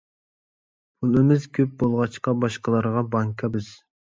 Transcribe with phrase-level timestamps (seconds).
[1.03, 3.71] پۇلىمىز كۆپ بولغاچقا، باشقىلارغا بانكا بىز.